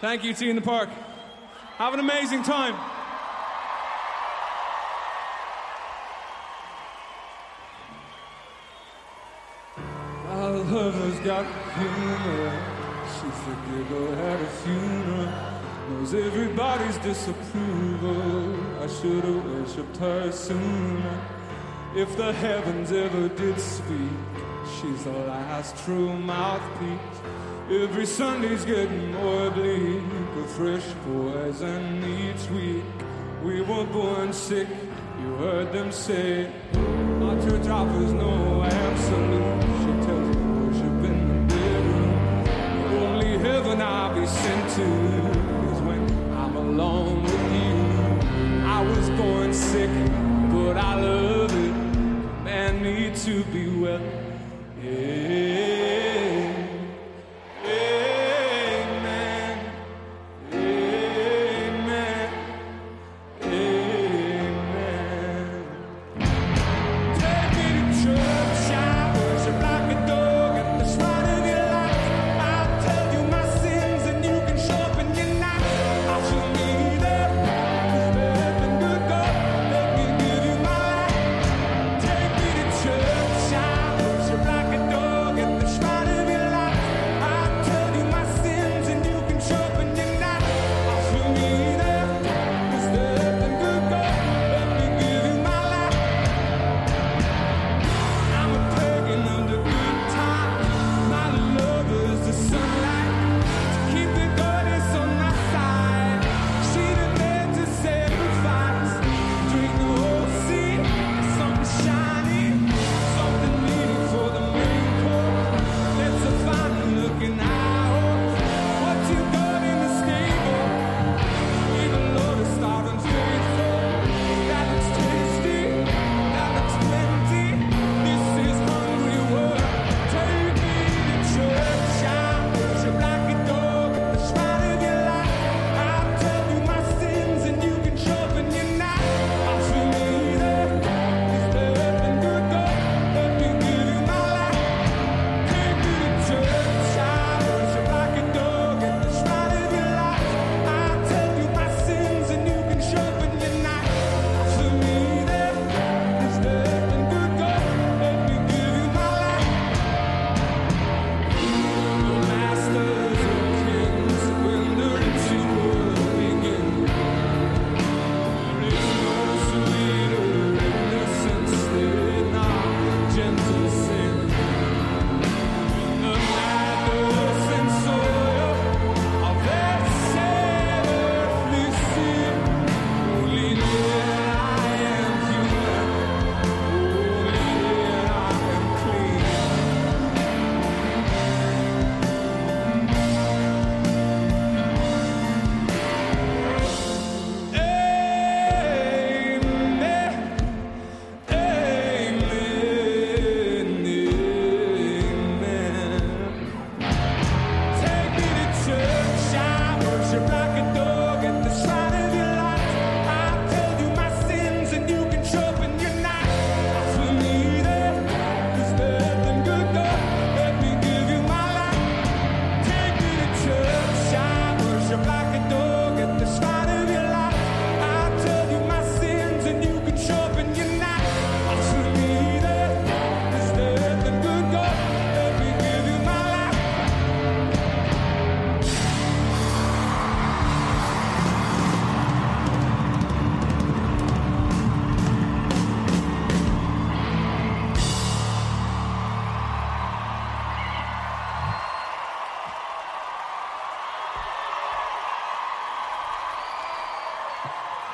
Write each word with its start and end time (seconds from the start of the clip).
Thank 0.00 0.22
you, 0.22 0.32
Tea 0.32 0.48
in 0.48 0.54
the 0.54 0.62
Park. 0.62 0.90
Have 1.76 1.92
an 1.92 1.98
amazing 1.98 2.44
time. 2.44 2.74
Alzheimer's 10.28 11.18
got 11.26 11.44
humor. 11.74 12.78
She 13.14 13.26
at 13.26 14.40
a 14.40 14.46
funeral. 14.62 15.32
Knows 15.90 16.14
everybody's 16.14 16.98
disapproval. 16.98 18.54
I 18.80 18.86
should 18.86 19.24
have 19.24 19.44
worshipped 19.46 19.96
her 19.96 20.30
sooner. 20.30 21.20
If 21.96 22.16
the 22.16 22.32
heavens 22.32 22.92
ever 22.92 23.28
did 23.30 23.58
speak, 23.58 24.20
she's 24.76 25.02
the 25.02 25.10
last 25.10 25.76
true 25.84 26.16
mouthpiece. 26.16 27.18
Every 27.70 28.06
Sunday's 28.06 28.64
getting 28.64 29.12
more 29.12 29.50
bleak. 29.50 30.02
A 30.42 30.48
fresh 30.48 30.86
poison 31.04 32.02
each 32.02 32.48
week. 32.48 32.82
We 33.44 33.60
were 33.60 33.84
born 33.84 34.32
sick, 34.32 34.68
you 35.20 35.34
heard 35.34 35.70
them 35.70 35.92
say. 35.92 36.50
Our 37.20 37.38
church 37.42 37.68
offers 37.68 38.12
no 38.14 38.62
absolute. 38.62 39.62
She 39.80 40.06
tells 40.06 40.34
me 40.34 40.42
worship 40.60 41.04
in 41.10 41.46
the 41.46 41.54
bedroom. 41.54 42.44
The 42.90 43.06
only 43.06 43.36
heaven 43.36 43.82
I'll 43.82 44.14
be 44.18 44.26
sent 44.26 44.70
to 44.76 44.86
is 45.70 45.80
when 45.82 46.32
I'm 46.32 46.56
alone 46.56 47.22
with 47.22 47.52
you. 47.52 48.64
I 48.66 48.80
was 48.80 49.10
born 49.10 49.52
sick, 49.52 49.90
but 50.50 50.78
I 50.78 50.94
love 51.02 51.52
it. 51.52 51.72
Command 52.38 52.82
need 52.82 53.14
to 53.16 53.44
be 53.44 53.68
well. 53.78 54.00
Yeah. 54.82 55.17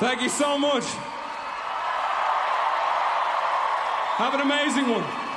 Thank 0.00 0.22
you 0.22 0.30
so 0.30 0.56
much. 0.56 0.84
Have 4.16 4.32
an 4.32 4.40
amazing 4.40 4.88
one. 4.88 5.29